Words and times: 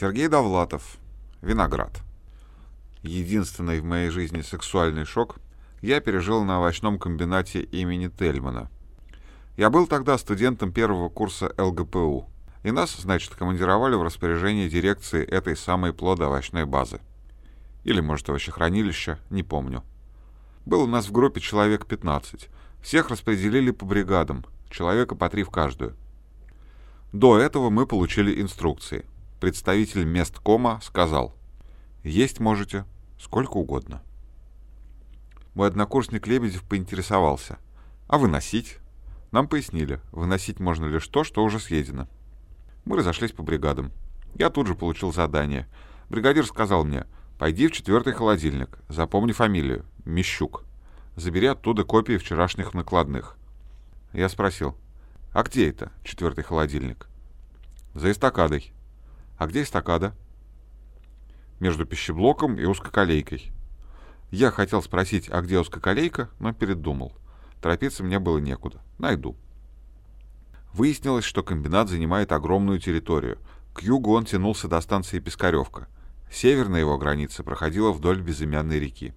Сергей 0.00 0.28
Довлатов. 0.28 0.96
Виноград. 1.42 2.00
Единственный 3.02 3.80
в 3.80 3.84
моей 3.84 4.08
жизни 4.08 4.40
сексуальный 4.40 5.04
шок 5.04 5.36
я 5.82 6.00
пережил 6.00 6.42
на 6.42 6.58
овощном 6.58 6.98
комбинате 6.98 7.60
имени 7.60 8.08
Тельмана. 8.08 8.70
Я 9.58 9.68
был 9.68 9.86
тогда 9.86 10.16
студентом 10.16 10.72
первого 10.72 11.10
курса 11.10 11.52
ЛГПУ, 11.58 12.30
и 12.62 12.70
нас, 12.70 12.96
значит, 12.96 13.34
командировали 13.34 13.94
в 13.94 14.02
распоряжение 14.02 14.70
дирекции 14.70 15.22
этой 15.22 15.54
самой 15.54 15.92
плодоовощной 15.92 16.64
базы. 16.64 17.00
Или, 17.84 18.00
может, 18.00 18.26
овощехранилища, 18.30 19.18
не 19.28 19.42
помню. 19.42 19.84
Был 20.64 20.84
у 20.84 20.86
нас 20.86 21.08
в 21.08 21.12
группе 21.12 21.42
человек 21.42 21.84
15. 21.84 22.48
Всех 22.80 23.10
распределили 23.10 23.70
по 23.70 23.84
бригадам, 23.84 24.46
человека 24.70 25.14
по 25.14 25.28
три 25.28 25.42
в 25.42 25.50
каждую. 25.50 25.94
До 27.12 27.36
этого 27.36 27.68
мы 27.68 27.86
получили 27.86 28.40
инструкции. 28.40 29.04
Представитель 29.40 30.04
месткома 30.04 30.80
сказал, 30.82 31.34
«Есть 32.04 32.40
можете 32.40 32.84
сколько 33.18 33.56
угодно». 33.56 34.02
Мой 35.54 35.68
однокурсник 35.68 36.26
Лебедев 36.26 36.62
поинтересовался, 36.62 37.58
«А 38.06 38.18
выносить?» 38.18 38.76
Нам 39.32 39.48
пояснили, 39.48 40.00
выносить 40.12 40.60
можно 40.60 40.84
лишь 40.84 41.08
то, 41.08 41.24
что 41.24 41.42
уже 41.42 41.58
съедено. 41.58 42.06
Мы 42.84 42.98
разошлись 42.98 43.32
по 43.32 43.42
бригадам. 43.42 43.92
Я 44.34 44.50
тут 44.50 44.66
же 44.66 44.74
получил 44.74 45.10
задание. 45.12 45.66
Бригадир 46.10 46.44
сказал 46.44 46.84
мне, 46.84 47.06
«Пойди 47.38 47.68
в 47.68 47.72
четвертый 47.72 48.12
холодильник, 48.12 48.78
запомни 48.88 49.32
фамилию, 49.32 49.86
Мещук. 50.04 50.64
Забери 51.16 51.46
оттуда 51.46 51.84
копии 51.84 52.18
вчерашних 52.18 52.74
накладных». 52.74 53.38
Я 54.12 54.28
спросил, 54.28 54.76
«А 55.32 55.44
где 55.44 55.70
это, 55.70 55.92
четвертый 56.04 56.44
холодильник?» 56.44 57.08
«За 57.94 58.10
эстакадой». 58.10 58.74
«А 59.40 59.46
где 59.46 59.62
эстакада?» 59.62 60.14
«Между 61.60 61.86
пищеблоком 61.86 62.58
и 62.58 62.66
узкоколейкой». 62.66 63.52
Я 64.30 64.50
хотел 64.50 64.82
спросить, 64.82 65.30
а 65.30 65.40
где 65.40 65.58
узкоколейка, 65.58 66.28
но 66.38 66.52
передумал. 66.52 67.14
Торопиться 67.62 68.04
мне 68.04 68.18
было 68.18 68.36
некуда. 68.36 68.82
Найду. 68.98 69.38
Выяснилось, 70.74 71.24
что 71.24 71.42
комбинат 71.42 71.88
занимает 71.88 72.32
огромную 72.32 72.80
территорию. 72.80 73.38
К 73.72 73.80
югу 73.80 74.12
он 74.12 74.26
тянулся 74.26 74.68
до 74.68 74.78
станции 74.82 75.20
Пискаревка. 75.20 75.88
Северная 76.30 76.80
его 76.80 76.98
граница 76.98 77.42
проходила 77.42 77.92
вдоль 77.92 78.20
безымянной 78.20 78.78
реки. 78.78 79.14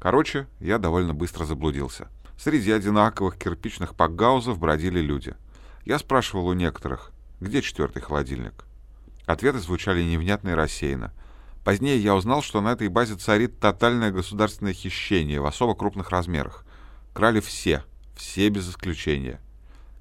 Короче, 0.00 0.48
я 0.58 0.78
довольно 0.78 1.14
быстро 1.14 1.44
заблудился. 1.44 2.08
Среди 2.36 2.72
одинаковых 2.72 3.38
кирпичных 3.38 3.94
пакгаузов 3.94 4.58
бродили 4.58 4.98
люди. 4.98 5.36
Я 5.84 6.00
спрашивал 6.00 6.48
у 6.48 6.54
некоторых, 6.54 7.12
где 7.38 7.62
четвертый 7.62 8.02
холодильник. 8.02 8.64
Ответы 9.26 9.58
звучали 9.58 10.02
невнятно 10.02 10.50
и 10.50 10.54
рассеянно. 10.54 11.12
Позднее 11.64 11.98
я 11.98 12.14
узнал, 12.16 12.42
что 12.42 12.60
на 12.60 12.72
этой 12.72 12.88
базе 12.88 13.14
царит 13.14 13.60
тотальное 13.60 14.10
государственное 14.10 14.72
хищение 14.72 15.40
в 15.40 15.46
особо 15.46 15.74
крупных 15.74 16.10
размерах. 16.10 16.64
Крали 17.12 17.40
все, 17.40 17.84
все 18.16 18.48
без 18.48 18.68
исключения. 18.68 19.40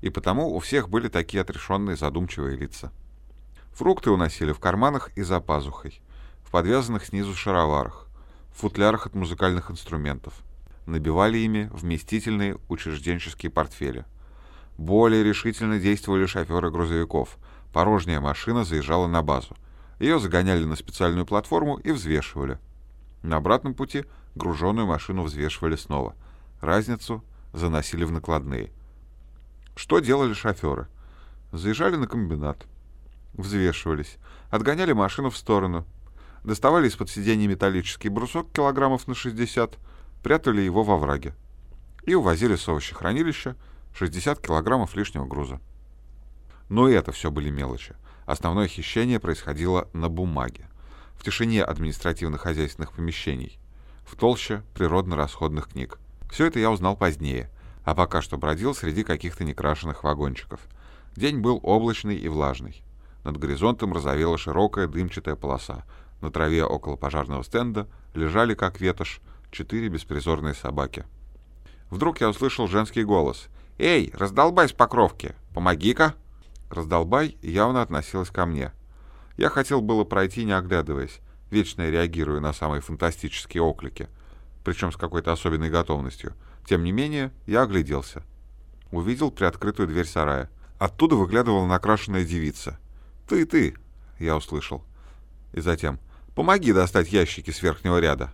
И 0.01 0.09
потому 0.09 0.55
у 0.55 0.59
всех 0.59 0.89
были 0.89 1.07
такие 1.07 1.41
отрешенные 1.41 1.95
задумчивые 1.95 2.57
лица. 2.57 2.91
Фрукты 3.73 4.11
уносили 4.11 4.51
в 4.51 4.59
карманах 4.59 5.11
и 5.15 5.21
за 5.21 5.39
пазухой, 5.39 6.01
в 6.43 6.51
подвязанных 6.51 7.05
снизу 7.05 7.35
шароварах, 7.35 8.07
в 8.53 8.61
футлярах 8.61 9.05
от 9.05 9.15
музыкальных 9.15 9.71
инструментов. 9.71 10.33
Набивали 10.85 11.37
ими 11.37 11.69
вместительные 11.71 12.57
учрежденческие 12.67 13.51
портфели. 13.51 14.05
Более 14.77 15.23
решительно 15.23 15.79
действовали 15.79 16.25
шоферы 16.25 16.71
грузовиков. 16.71 17.37
Порожняя 17.73 18.19
машина 18.19 18.63
заезжала 18.63 19.07
на 19.07 19.21
базу. 19.21 19.55
Ее 19.99 20.19
загоняли 20.19 20.65
на 20.65 20.75
специальную 20.75 21.25
платформу 21.25 21.77
и 21.77 21.91
взвешивали. 21.91 22.57
На 23.23 23.37
обратном 23.37 23.73
пути 23.73 24.05
груженную 24.35 24.87
машину 24.87 25.23
взвешивали 25.23 25.75
снова. 25.75 26.15
Разницу 26.59 27.23
заносили 27.53 28.03
в 28.03 28.11
накладные. 28.11 28.71
Что 29.75 29.99
делали 29.99 30.33
шоферы? 30.33 30.87
Заезжали 31.51 31.95
на 31.95 32.07
комбинат, 32.07 32.65
взвешивались, 33.33 34.17
отгоняли 34.49 34.93
машину 34.93 35.29
в 35.29 35.37
сторону, 35.37 35.85
доставали 36.43 36.87
из-под 36.87 37.09
сиденья 37.09 37.47
металлический 37.47 38.09
брусок 38.09 38.51
килограммов 38.51 39.07
на 39.07 39.15
60, 39.15 39.77
прятали 40.23 40.61
его 40.61 40.83
во 40.83 40.97
враге 40.97 41.33
и 42.05 42.15
увозили 42.15 42.55
с 42.55 42.67
овощехранилища 42.67 43.55
60 43.93 44.39
килограммов 44.39 44.95
лишнего 44.95 45.25
груза. 45.25 45.59
Но 46.71 46.87
и 46.87 46.93
это 46.93 47.11
все 47.11 47.31
были 47.31 47.49
мелочи. 47.49 47.95
Основное 48.25 48.69
хищение 48.69 49.19
происходило 49.19 49.89
на 49.91 50.07
бумаге, 50.07 50.69
в 51.17 51.23
тишине 51.25 51.65
административно-хозяйственных 51.65 52.93
помещений, 52.93 53.59
в 54.05 54.15
толще 54.15 54.63
природно-расходных 54.73 55.67
книг. 55.67 55.99
Все 56.31 56.45
это 56.45 56.59
я 56.59 56.71
узнал 56.71 56.95
позднее, 56.95 57.49
а 57.83 57.93
пока 57.93 58.21
что 58.21 58.37
бродил 58.37 58.73
среди 58.73 59.03
каких-то 59.03 59.43
некрашенных 59.43 60.05
вагончиков. 60.05 60.61
День 61.17 61.39
был 61.39 61.59
облачный 61.61 62.15
и 62.15 62.29
влажный. 62.29 62.83
Над 63.25 63.35
горизонтом 63.35 63.91
разовела 63.91 64.37
широкая 64.37 64.87
дымчатая 64.87 65.35
полоса. 65.35 65.83
На 66.21 66.31
траве 66.31 66.63
около 66.63 66.95
пожарного 66.95 67.43
стенда 67.43 67.89
лежали, 68.13 68.53
как 68.53 68.79
ветошь, 68.79 69.19
четыре 69.51 69.89
беспризорные 69.89 70.53
собаки. 70.53 71.03
Вдруг 71.89 72.21
я 72.21 72.29
услышал 72.29 72.69
женский 72.69 73.03
голос. 73.03 73.49
«Эй, 73.77 74.09
раздолбай 74.13 74.69
с 74.69 74.71
покровки! 74.71 75.35
Помоги-ка!» 75.53 76.15
Раздолбай 76.71 77.37
явно 77.41 77.81
относилась 77.81 78.29
ко 78.29 78.45
мне. 78.45 78.71
Я 79.35 79.49
хотел 79.49 79.81
было 79.81 80.05
пройти, 80.05 80.45
не 80.45 80.53
оглядываясь, 80.53 81.19
вечно 81.49 81.89
реагируя 81.89 82.39
на 82.39 82.53
самые 82.53 82.79
фантастические 82.79 83.61
оклики, 83.61 84.07
причем 84.63 84.93
с 84.93 84.95
какой-то 84.95 85.33
особенной 85.33 85.69
готовностью. 85.69 86.33
Тем 86.65 86.85
не 86.85 86.93
менее, 86.93 87.33
я 87.45 87.63
огляделся. 87.63 88.23
Увидел 88.89 89.31
приоткрытую 89.31 89.89
дверь 89.89 90.05
сарая. 90.05 90.49
Оттуда 90.79 91.15
выглядывала 91.17 91.67
накрашенная 91.67 92.23
девица. 92.23 92.79
«Ты, 93.27 93.45
ты!»— 93.45 93.75
я 94.19 94.37
услышал. 94.37 94.81
И 95.51 95.59
затем 95.59 95.99
«Помоги 96.35 96.71
достать 96.71 97.11
ящики 97.11 97.51
с 97.51 97.61
верхнего 97.61 97.99
ряда». 97.99 98.33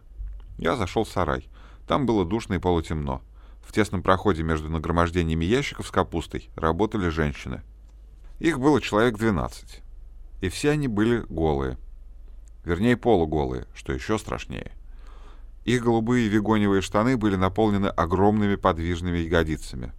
Я 0.60 0.76
зашел 0.76 1.06
в 1.06 1.10
сарай. 1.10 1.50
Там 1.88 2.06
было 2.06 2.24
душно 2.24 2.54
и 2.54 2.60
полутемно. 2.60 3.22
В 3.66 3.72
тесном 3.72 4.04
проходе 4.04 4.44
между 4.44 4.70
нагромождениями 4.70 5.46
ящиков 5.46 5.88
с 5.88 5.92
капустой 5.92 6.52
работали 6.56 7.10
женщины. 7.10 7.64
Их 8.40 8.60
было 8.60 8.82
человек 8.82 9.18
12. 9.18 9.82
И 10.42 10.50
все 10.50 10.72
они 10.72 10.88
были 10.88 11.26
голые. 11.30 11.78
Вернее, 12.64 12.98
полуголые, 12.98 13.66
что 13.74 13.94
еще 13.94 14.20
страшнее. 14.20 14.72
Их 15.66 15.84
голубые 15.84 16.30
вегоневые 16.30 16.82
штаны 16.82 17.18
были 17.18 17.36
наполнены 17.36 17.88
огромными 17.88 18.56
подвижными 18.56 19.18
ягодицами. 19.18 19.92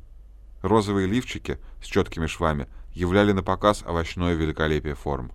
Розовые 0.62 1.06
лифчики 1.06 1.58
с 1.82 1.86
четкими 1.86 2.26
швами 2.26 2.68
являли 2.92 3.32
на 3.32 3.42
показ 3.42 3.82
овощное 3.86 4.34
великолепие 4.34 4.94
форм. 4.94 5.32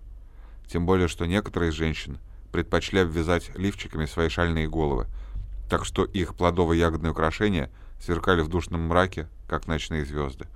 Тем 0.66 0.86
более, 0.86 1.08
что 1.08 1.26
некоторые 1.26 1.72
женщины 1.72 2.18
предпочли 2.52 3.00
обвязать 3.00 3.50
лифчиками 3.56 4.06
свои 4.06 4.28
шальные 4.28 4.68
головы, 4.68 5.06
так 5.68 5.84
что 5.84 6.04
их 6.04 6.34
плодово-ягодные 6.34 7.10
украшения 7.10 7.70
сверкали 8.00 8.42
в 8.42 8.48
душном 8.48 8.82
мраке, 8.88 9.28
как 9.48 9.66
ночные 9.66 10.04
звезды. 10.04 10.46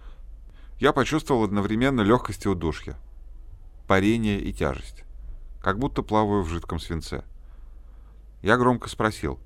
Я 0.80 0.92
почувствовал 0.92 1.42
одновременно 1.42 2.02
легкость 2.02 2.44
и 2.44 2.48
удушье, 2.48 2.94
парение 3.88 4.40
и 4.40 4.52
тяжесть, 4.52 5.02
как 5.60 5.76
будто 5.76 6.02
плаваю 6.02 6.42
в 6.44 6.48
жидком 6.48 6.78
свинце. 6.78 7.24
Я 8.42 8.56
громко 8.56 8.88
спросил, 8.88 9.40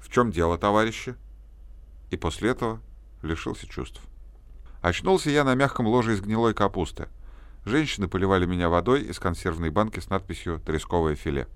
«В 0.00 0.08
чем 0.08 0.30
дело, 0.30 0.56
товарищи?» 0.56 1.14
И 2.10 2.16
после 2.16 2.50
этого 2.50 2.80
лишился 3.20 3.66
чувств. 3.68 4.00
Очнулся 4.80 5.28
я 5.28 5.44
на 5.44 5.54
мягком 5.54 5.86
ложе 5.86 6.14
из 6.14 6.22
гнилой 6.22 6.54
капусты. 6.54 7.08
Женщины 7.66 8.08
поливали 8.08 8.46
меня 8.46 8.70
водой 8.70 9.02
из 9.02 9.18
консервной 9.18 9.68
банки 9.68 10.00
с 10.00 10.08
надписью 10.08 10.58
«Тресковое 10.58 11.16
филе». 11.16 11.48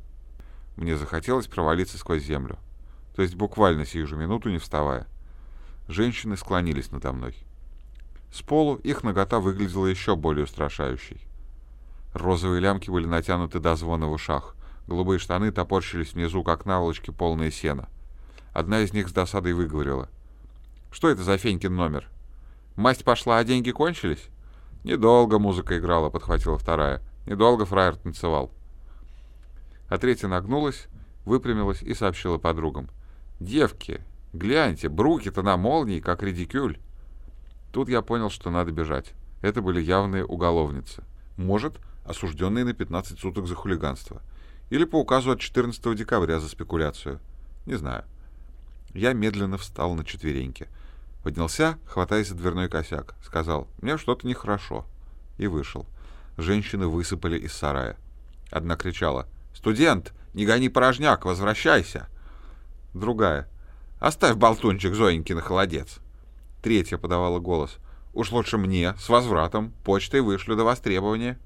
Мне 0.77 0.95
захотелось 0.99 1.47
провалиться 1.47 1.97
сквозь 1.97 2.23
землю. 2.23 2.59
То 3.17 3.23
есть 3.23 3.35
буквально 3.35 3.87
сию 3.87 4.07
же 4.07 4.15
минуту 4.15 4.51
не 4.51 4.59
вставая. 4.59 5.07
Женщины 5.89 6.37
склонились 6.37 6.93
надо 6.93 7.13
мной. 7.15 7.46
С 8.33 8.43
полу 8.43 8.77
их 8.77 9.03
нагота 9.03 9.41
выглядела 9.41 9.87
еще 9.87 10.17
более 10.17 10.45
устрашающей. 10.45 11.21
Розовые 12.13 12.61
лямки 12.61 12.91
были 12.91 13.07
натянуты 13.07 13.61
до 13.61 13.77
звона 13.77 14.07
в 14.07 14.13
ушах. 14.13 14.57
Голубые 14.87 15.19
штаны 15.19 15.53
топорщились 15.53 16.15
внизу, 16.15 16.43
как 16.45 16.65
наволочки, 16.65 17.11
полные 17.11 17.51
сена. 17.51 17.89
Одна 18.53 18.81
из 18.81 18.93
них 18.93 19.09
с 19.09 19.13
досадой 19.13 19.53
выговорила. 19.53 20.09
«Что 20.91 21.11
это 21.11 21.23
за 21.23 21.37
Фенькин 21.37 21.75
номер? 21.75 22.09
Масть 22.75 23.05
пошла, 23.05 23.39
а 23.39 23.45
деньги 23.45 23.71
кончились?» 23.71 24.29
«Недолго 24.83 25.39
музыка 25.39 25.79
играла»,— 25.79 26.09
подхватила 26.11 26.57
вторая. 26.57 27.03
«Недолго 27.27 27.67
фраер 27.67 27.97
танцевал». 27.97 28.51
А 29.89 29.99
третья 29.99 30.29
нагнулась, 30.29 30.87
выпрямилась 31.25 31.83
и 31.83 31.93
сообщила 31.93 32.39
подругам. 32.39 32.89
«Девки, 33.41 34.01
гляньте, 34.33 34.89
бруки-то 34.89 35.43
на 35.43 35.57
молнии, 35.57 36.01
как 36.01 36.23
редикюль». 36.23 36.79
Тут 37.77 37.91
я 37.91 38.01
понял, 38.01 38.31
что 38.31 38.49
надо 38.49 38.73
бежать. 38.73 39.13
Это 39.43 39.61
были 39.61 39.83
явные 39.83 40.25
уголовницы. 40.25 41.05
Может, 41.37 41.75
осужденный 42.07 42.65
на 42.65 42.73
15 42.73 43.19
суток 43.19 43.47
за 43.47 43.55
хулиганство. 43.55 44.23
Или 44.71 44.87
по 44.87 44.97
указу 44.99 45.33
от 45.33 45.41
14 45.41 45.95
декабря 45.95 46.41
за 46.41 46.49
спекуляцию. 46.49 47.21
Не 47.67 47.75
знаю. 47.75 48.05
Я 48.95 49.13
медленно 49.13 49.59
встал 49.59 49.95
на 49.95 50.07
четвереньки. 50.07 50.69
Поднялся, 51.23 51.79
хватаясь 51.85 52.29
за 52.29 52.35
дверной 52.35 52.71
косяк. 52.71 53.15
Сказал, 53.23 53.69
мне 53.83 53.99
что-то 53.99 54.27
нехорошо. 54.27 54.87
И 55.37 55.47
вышел. 55.47 55.85
Женщины 56.39 56.87
высыпали 56.87 57.39
из 57.39 57.53
сарая. 57.53 57.99
Одна 58.51 58.77
кричала, 58.77 59.27
«Студент, 59.55 60.15
не 60.33 60.47
гони 60.47 60.71
порожняк, 60.71 61.27
возвращайся!» 61.27 62.09
Другая, 62.95 63.47
«Оставь 64.01 64.37
болтунчик 64.37 64.95
Зоеньки 64.95 65.35
на 65.35 65.43
холодец!» 65.43 66.01
Третья 66.63 66.99
подавала 66.99 67.39
голос, 67.39 67.79
«Уж 68.15 68.33
лучше 68.33 68.59
мне, 68.59 68.95
с 68.99 69.09
возвратом, 69.09 69.73
почтой 69.85 70.21
вышлю 70.21 70.57
до 70.57 70.65
востребования!» 70.65 71.39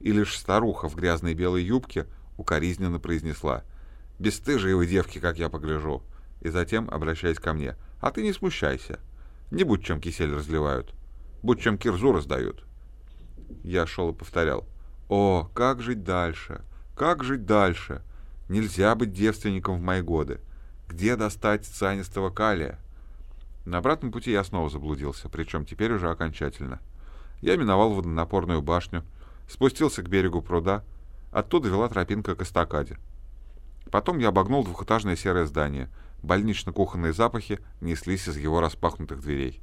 И 0.00 0.12
лишь 0.12 0.36
старуха 0.36 0.88
в 0.88 0.96
грязной 0.96 1.34
белой 1.34 1.62
юбке 1.62 2.06
укоризненно 2.36 2.98
произнесла, 2.98 3.62
«Бесстыжие 4.18 4.76
вы 4.76 4.86
девки, 4.86 5.18
как 5.18 5.38
я 5.38 5.48
погляжу!» 5.48 6.02
И 6.40 6.48
затем, 6.48 6.88
обращаясь 6.90 7.38
ко 7.38 7.52
мне, 7.52 7.76
«А 8.00 8.10
ты 8.10 8.22
не 8.22 8.32
смущайся!» 8.32 8.98
Не 9.50 9.62
будь 9.62 9.84
чем 9.84 10.00
кисель 10.00 10.34
разливают, 10.34 10.92
будь 11.42 11.60
чем 11.60 11.78
кирзу 11.78 12.12
раздают. 12.12 12.64
Я 13.62 13.86
шел 13.86 14.10
и 14.10 14.14
повторял. 14.14 14.66
О, 15.08 15.48
как 15.54 15.80
жить 15.80 16.02
дальше? 16.02 16.62
Как 16.96 17.22
жить 17.22 17.46
дальше? 17.46 18.02
Нельзя 18.48 18.94
быть 18.94 19.12
девственником 19.12 19.78
в 19.78 19.82
мои 19.82 20.00
годы. 20.00 20.40
Где 20.88 21.14
достать 21.14 21.66
цианистого 21.66 22.30
калия? 22.30 22.80
На 23.64 23.78
обратном 23.78 24.12
пути 24.12 24.30
я 24.30 24.44
снова 24.44 24.68
заблудился, 24.68 25.28
причем 25.28 25.64
теперь 25.64 25.92
уже 25.92 26.10
окончательно. 26.10 26.80
Я 27.40 27.56
миновал 27.56 27.94
водонапорную 27.94 28.62
башню, 28.62 29.04
спустился 29.48 30.02
к 30.02 30.08
берегу 30.08 30.42
пруда, 30.42 30.84
оттуда 31.32 31.68
вела 31.68 31.88
тропинка 31.88 32.34
к 32.34 32.42
эстакаде. 32.42 32.98
Потом 33.90 34.18
я 34.18 34.28
обогнул 34.28 34.64
двухэтажное 34.64 35.16
серое 35.16 35.46
здание— 35.46 35.88
Больнично-кухонные 36.24 37.12
запахи 37.12 37.60
неслись 37.82 38.26
из 38.28 38.38
его 38.38 38.62
распахнутых 38.62 39.20
дверей. 39.20 39.60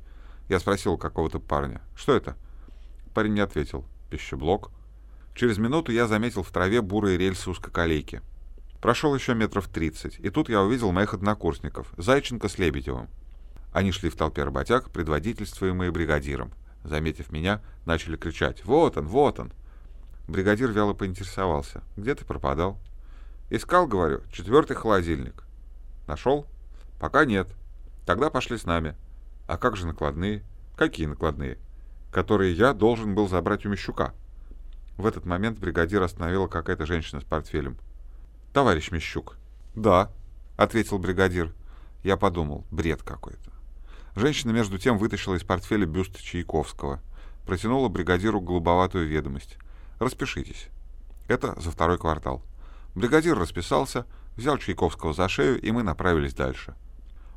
Я 0.48 0.60
спросил 0.60 0.96
какого-то 0.96 1.40
парня, 1.40 1.82
что 1.96 2.16
это? 2.16 2.38
Парень 3.16 3.34
не 3.34 3.40
ответил. 3.40 3.84
Пищеблок. 4.12 4.70
Через 5.34 5.58
минуту 5.58 5.92
я 5.92 6.06
заметил 6.06 6.44
в 6.44 6.52
траве 6.52 6.82
бурые 6.82 7.18
рельсы 7.18 7.50
узкоколейки. 7.50 8.22
Прошел 8.80 9.16
еще 9.16 9.34
метров 9.34 9.70
тридцать, 9.70 10.20
и 10.20 10.30
тут 10.30 10.50
я 10.50 10.62
увидел 10.62 10.92
моих 10.92 11.16
однокурсников, 11.16 11.92
Зайченко 11.98 12.48
с 12.48 12.60
Лебедевым. 12.60 13.08
Они 13.72 13.92
шли 13.92 14.10
в 14.10 14.16
толпе 14.16 14.44
работяг, 14.44 14.90
предводительствуемые 14.90 15.92
бригадиром. 15.92 16.52
Заметив 16.84 17.32
меня, 17.32 17.62
начали 17.86 18.18
кричать 18.18 18.66
«Вот 18.66 18.98
он, 18.98 19.08
вот 19.08 19.40
он!». 19.40 19.54
Бригадир 20.28 20.72
вяло 20.72 20.94
поинтересовался 20.94 21.84
«Где 21.96 22.16
ты 22.16 22.26
пропадал?» 22.26 22.80
«Искал, 23.50 23.88
говорю, 23.88 24.22
четвертый 24.32 24.76
холодильник». 24.76 25.44
Нашел? 26.08 26.46
Пока 27.00 27.26
нет. 27.26 27.48
Тогда 28.06 28.30
пошли 28.30 28.58
с 28.58 28.66
нами. 28.66 28.96
А 29.48 29.58
как 29.58 29.78
же 29.78 29.88
накладные? 29.88 30.44
Какие 30.76 31.08
накладные? 31.08 31.58
Которые 32.12 32.54
я 32.54 32.74
должен 32.74 33.16
был 33.16 33.30
забрать 33.30 33.66
у 33.66 33.70
Мещука. 33.70 34.14
В 34.98 35.06
этот 35.06 35.26
момент 35.26 35.60
бригадир 35.60 36.02
остановила 36.02 36.48
какая-то 36.48 36.86
женщина 36.86 37.22
с 37.22 37.24
портфелем. 37.24 37.78
«Товарищ 38.54 38.92
Мещук». 38.92 39.38
«Да»,— 39.76 40.12
ответил 40.58 41.00
бригадир. 41.00 41.54
Я 42.04 42.18
подумал, 42.18 42.66
бред 42.72 43.04
какой-то. 43.04 43.51
Женщина 44.16 44.52
между 44.52 44.78
тем 44.78 44.98
вытащила 44.98 45.36
из 45.36 45.44
портфеля 45.44 45.86
бюст 45.86 46.20
Чайковского. 46.20 47.00
Протянула 47.46 47.88
бригадиру 47.88 48.42
голубоватую 48.42 49.08
ведомость. 49.08 49.58
«Распишитесь». 50.00 50.68
Это 51.28 51.60
за 51.60 51.72
второй 51.72 51.98
квартал. 51.98 52.42
Бригадир 52.94 53.38
расписался, 53.38 54.06
взял 54.36 54.58
Чайковского 54.58 55.14
за 55.14 55.30
шею, 55.30 55.62
и 55.62 55.72
мы 55.72 55.84
направились 55.84 56.34
дальше. 56.34 56.76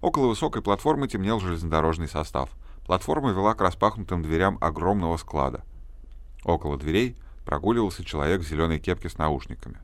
Около 0.00 0.26
высокой 0.26 0.62
платформы 0.62 1.06
темнел 1.06 1.41
железнодорожный 1.41 2.09
состав. 2.09 2.50
Платформа 2.87 3.31
вела 3.31 3.55
к 3.55 3.61
распахнутым 3.61 4.23
дверям 4.23 4.59
огромного 4.61 5.17
склада. 5.17 5.65
Около 6.44 6.76
дверей 6.76 7.17
прогуливался 7.44 8.05
человек 8.05 8.43
в 8.43 8.49
зеленой 8.49 8.81
кепке 8.81 9.09
с 9.09 9.17
наушниками. 9.17 9.79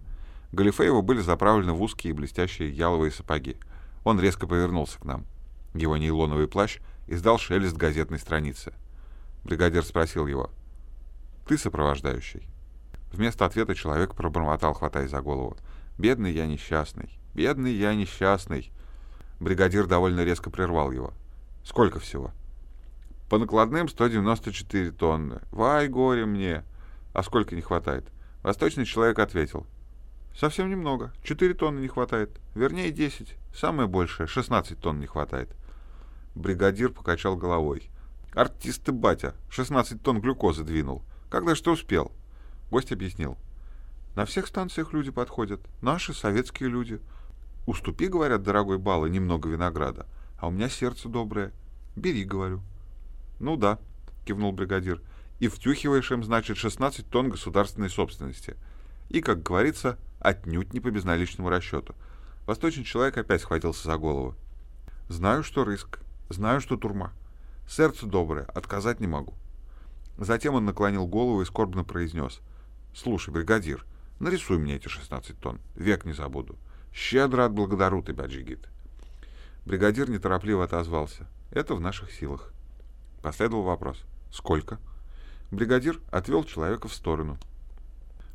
Галифе 0.53 0.87
его 0.87 1.03
были 1.03 1.21
заправлены 1.21 1.73
в 1.73 1.81
узкие 1.81 2.13
блестящие 2.13 2.71
яловые 2.71 3.13
сапоги. 3.13 3.57
Он 4.05 4.21
резко 4.21 4.47
повернулся 4.47 4.99
к 4.99 5.05
нам. 5.05 5.25
Его 5.75 5.97
нейлоновый 5.97 6.49
плащ 6.49 6.79
издал 7.07 7.39
шелест 7.39 7.77
газетной 7.77 8.19
страницы. 8.19 8.73
Бригадир 9.45 9.85
спросил 9.85 10.27
его. 10.27 10.51
«Ты 11.47 11.59
сопровождающий?» 11.59 12.47
Вместо 13.13 13.45
ответа 13.45 13.75
человек 13.75 14.15
пробормотал, 14.15 14.75
хватаясь 14.75 15.11
за 15.11 15.21
голову. 15.21 15.57
Бедный 15.99 16.33
я 16.33 16.47
несчастный, 16.47 17.11
бедный 17.35 17.75
я 17.75 17.95
несчастный. 17.95 18.71
Бригадир 19.41 19.87
довольно 19.87 20.25
резко 20.25 20.51
прервал 20.51 20.93
его. 20.93 21.13
Сколько 21.65 21.99
всего? 21.99 22.31
По 23.29 23.39
накладным 23.39 23.89
194 23.89 24.93
тонны. 24.93 25.41
Вай, 25.51 25.89
горе 25.89 26.25
мне. 26.25 26.65
А 27.13 27.23
сколько 27.23 27.55
не 27.55 27.63
хватает? 27.63 28.07
Восточный 28.43 28.85
человек 28.85 29.19
ответил. 29.19 29.67
Совсем 30.37 30.71
немного. 30.71 31.13
4 31.23 31.55
тонны 31.55 31.81
не 31.81 31.89
хватает. 31.89 32.31
Вернее, 32.55 32.91
10. 32.91 33.35
Самое 33.55 33.89
большее. 33.89 34.27
16 34.27 34.79
тонн 34.79 35.01
не 35.01 35.07
хватает. 35.07 35.51
Бригадир 36.35 36.91
покачал 36.91 37.37
головой. 37.37 37.91
Артист 38.35 38.85
ты, 38.85 38.93
батя. 38.93 39.35
16 39.51 40.03
тонн 40.03 40.21
глюкозы 40.21 40.65
двинул. 40.65 41.03
Когда 41.29 41.55
что 41.55 41.73
успел? 41.73 42.13
Гость 42.71 42.93
объяснил. 42.93 43.37
На 44.17 44.25
всех 44.25 44.47
станциях 44.47 44.93
люди 44.93 45.11
подходят. 45.11 45.61
Наши, 45.83 46.15
советские 46.15 46.69
люди. 46.69 47.01
Уступи, 47.67 48.07
говорят, 48.07 48.43
дорогой 48.43 48.79
Бала, 48.79 49.07
немного 49.07 49.49
винограда. 49.49 50.07
А 50.39 50.49
у 50.49 50.51
меня 50.51 50.69
сердце 50.69 51.09
доброе. 51.09 51.53
Бери, 51.97 52.25
говорю. 52.25 52.61
Ну 53.39 53.57
да, 53.57 53.79
кивнул 54.25 54.53
бригадир. 54.53 55.01
И 55.39 55.49
втюхиваешь 55.49 56.11
им, 56.11 56.23
значит, 56.25 56.57
16 56.57 57.09
тонн 57.09 57.31
государственной 57.31 57.91
собственности. 57.91 58.57
И, 59.09 59.21
как 59.21 59.43
говорится, 59.43 59.99
отнюдь 60.21 60.73
не 60.73 60.81
по 60.81 60.91
безналичному 60.91 61.51
расчету. 61.51 61.95
Восточный 62.47 62.85
человек 62.85 63.17
опять 63.19 63.43
схватился 63.43 63.85
за 63.85 63.97
голову. 63.97 64.35
Знаю, 65.09 65.43
что 65.43 65.65
риск. 65.65 66.01
Знаю, 66.29 66.61
что 66.61 66.77
турма. 66.77 67.13
Сердце 67.69 68.07
доброе, 68.07 68.45
отказать 68.45 69.01
не 69.01 69.07
могу. 69.07 69.35
Затем 70.19 70.55
он 70.55 70.65
наклонил 70.65 71.07
голову 71.07 71.43
и 71.43 71.47
скорбно 71.47 71.85
произнес. 71.85 72.41
«Слушай, 72.95 73.33
бригадир, 73.33 73.85
Нарисуй 74.21 74.59
мне 74.59 74.77
эти 74.77 74.89
16 74.89 75.39
тонн. 75.39 75.61
Век 75.75 76.05
не 76.05 76.13
забуду. 76.13 76.57
Щедро 76.93 77.47
отблагодару 77.47 78.03
тебя, 78.03 78.27
Джигит. 78.27 78.69
Бригадир 79.65 80.11
неторопливо 80.11 80.65
отозвался. 80.65 81.27
Это 81.51 81.75
в 81.75 81.81
наших 81.81 82.13
силах. 82.13 82.53
Последовал 83.23 83.63
вопрос. 83.63 84.03
Сколько? 84.31 84.79
Бригадир 85.51 86.01
отвел 86.13 86.45
человека 86.45 86.87
в 86.87 86.93
сторону. 86.93 87.39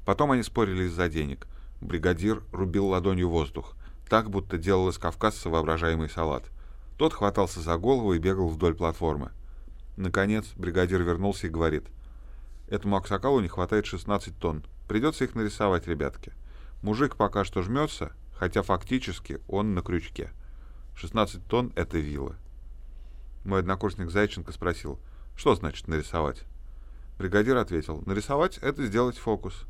Потом 0.05 0.31
они 0.31 0.41
спорили 0.41 0.85
из-за 0.85 1.07
денег. 1.07 1.45
Бригадир 1.81 2.43
рубил 2.51 2.87
ладонью 2.87 3.29
воздух, 3.29 3.75
так, 4.09 4.29
будто 4.29 4.57
делал 4.57 4.89
из 4.89 4.97
кавказца 4.97 5.49
воображаемый 5.49 6.09
салат. 6.09 6.43
Тот 6.97 7.13
хватался 7.13 7.59
за 7.59 7.77
голову 7.77 8.13
и 8.13 8.19
бегал 8.19 8.47
вдоль 8.47 8.75
платформы. 8.75 9.31
Наконец, 9.97 10.45
бригадир 10.55 11.01
вернулся 11.01 11.47
и 11.47 11.49
говорит. 11.49 11.85
Этому 12.69 12.95
аксакалу 12.95 13.39
не 13.41 13.47
хватает 13.47 13.85
16 13.85 14.37
тонн. 14.37 14.63
Придется 14.87 15.23
их 15.23 15.35
нарисовать, 15.35 15.87
ребятки. 15.87 16.31
Мужик 16.81 17.15
пока 17.15 17.43
что 17.43 17.61
жмется, 17.61 18.11
хотя 18.33 18.61
фактически 18.61 19.39
он 19.47 19.73
на 19.73 19.81
крючке. 19.81 20.31
16 20.95 21.45
тонн— 21.47 21.73
это 21.75 21.97
вилы. 21.97 22.35
Мой 23.43 23.59
однокурсник 23.59 24.09
Зайченко 24.09 24.51
спросил, 24.51 24.99
что 25.35 25.55
значит 25.55 25.87
нарисовать? 25.87 26.43
Бригадир 27.17 27.57
ответил, 27.57 28.01
нарисовать— 28.05 28.57
это 28.61 28.85
сделать 28.85 29.17
фокус. 29.17 29.65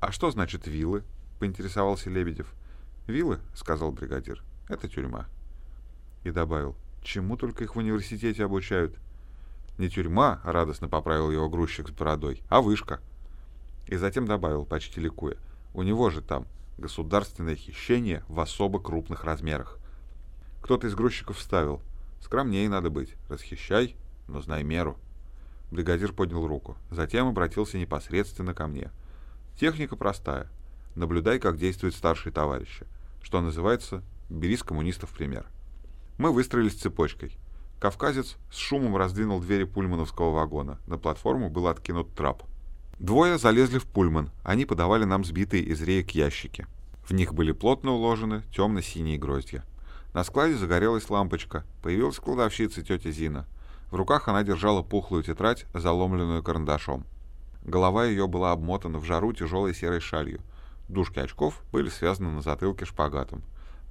А 0.00 0.12
что 0.12 0.30
значит 0.30 0.66
вилы?— 0.66 1.02
поинтересовался 1.38 2.10
Лебедев. 2.10 2.52
Вилы,— 3.06 3.40
сказал 3.54 3.92
бригадир,— 3.92 4.42
это 4.68 4.88
тюрьма. 4.88 5.26
И 6.22 6.30
добавил, 6.30 6.74
чему 7.02 7.36
только 7.36 7.64
их 7.64 7.74
в 7.74 7.78
университете 7.78 8.44
обучают? 8.44 8.96
Не 9.78 9.90
тюрьма,— 9.90 10.40
радостно 10.44 10.88
поправил 10.88 11.30
его 11.30 11.48
грузчик 11.48 11.88
с 11.88 11.92
бородой,— 11.92 12.42
а 12.48 12.60
вышка— 12.60 13.00
и 13.86 13.96
затем 13.96 14.26
добавил, 14.26 14.64
почти 14.64 15.00
ликуя, 15.00 15.36
у 15.74 15.82
него 15.82 16.10
же 16.10 16.22
там 16.22 16.46
государственное 16.78 17.56
хищение 17.56 18.24
в 18.28 18.40
особо 18.40 18.80
крупных 18.80 19.24
размерах. 19.24 19.78
Кто-то 20.62 20.86
из 20.86 20.94
грузчиков 20.94 21.38
вставил, 21.38 21.82
скромнее 22.20 22.68
надо 22.68 22.90
быть, 22.90 23.14
расхищай, 23.28 23.96
но 24.26 24.40
знай 24.40 24.62
меру. 24.62 24.96
Бригадир 25.70 26.12
поднял 26.12 26.46
руку, 26.46 26.76
затем 26.90 27.28
обратился 27.28 27.78
непосредственно 27.78 28.54
ко 28.54 28.66
мне. 28.66 28.90
Техника 29.58 29.96
простая. 29.96 30.48
Наблюдай, 30.94 31.38
как 31.38 31.58
действуют 31.58 31.94
старшие 31.94 32.32
товарищи. 32.32 32.86
Что 33.22 33.40
называется, 33.40 34.02
бери 34.30 34.56
с 34.56 34.62
коммунистов 34.62 35.10
пример. 35.10 35.46
Мы 36.18 36.32
выстроились 36.32 36.74
цепочкой. 36.74 37.36
Кавказец 37.80 38.36
с 38.50 38.56
шумом 38.56 38.96
раздвинул 38.96 39.40
двери 39.40 39.64
пульмановского 39.64 40.32
вагона. 40.32 40.78
На 40.86 40.96
платформу 40.96 41.50
был 41.50 41.68
откинут 41.68 42.14
трап. 42.14 42.44
Двое 42.98 43.38
залезли 43.38 43.78
в 43.78 43.86
пульман. 43.86 44.30
Они 44.44 44.64
подавали 44.64 45.04
нам 45.04 45.24
сбитые 45.24 45.64
из 45.64 45.82
реек 45.82 46.12
ящики. 46.12 46.66
В 47.04 47.12
них 47.12 47.34
были 47.34 47.52
плотно 47.52 47.92
уложены 47.92 48.42
темно-синие 48.54 49.18
гроздья. 49.18 49.64
На 50.14 50.22
складе 50.22 50.54
загорелась 50.54 51.10
лампочка. 51.10 51.64
Появилась 51.82 52.18
кладовщица 52.18 52.82
тетя 52.82 53.10
Зина. 53.10 53.46
В 53.90 53.96
руках 53.96 54.28
она 54.28 54.44
держала 54.44 54.82
пухлую 54.82 55.24
тетрадь, 55.24 55.66
заломленную 55.74 56.42
карандашом. 56.42 57.04
Голова 57.64 58.04
ее 58.04 58.28
была 58.28 58.52
обмотана 58.52 58.98
в 58.98 59.04
жару 59.04 59.32
тяжелой 59.32 59.74
серой 59.74 60.00
шалью. 60.00 60.40
Дужки 60.88 61.18
очков 61.18 61.62
были 61.72 61.88
связаны 61.88 62.30
на 62.30 62.42
затылке 62.42 62.84
шпагатом. 62.84 63.42